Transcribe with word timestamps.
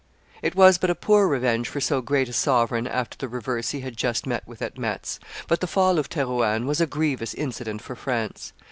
It 0.41 0.55
was 0.55 0.79
but 0.79 0.89
a 0.89 0.95
poor 0.95 1.27
revenge 1.27 1.69
for 1.69 1.79
so 1.79 2.01
great 2.01 2.27
a 2.27 2.33
sovereign 2.33 2.87
after 2.87 3.19
the 3.19 3.27
reverse 3.29 3.69
he 3.69 3.81
had 3.81 3.95
just 3.95 4.25
met 4.25 4.41
with 4.47 4.59
at 4.63 4.75
Metz; 4.79 5.19
but 5.47 5.59
the 5.61 5.67
fall 5.67 5.99
of 5.99 6.09
Therouanne 6.09 6.65
was 6.65 6.81
a 6.81 6.87
grievous 6.87 7.35
incident 7.35 7.83
for 7.83 7.95
France. 7.95 8.51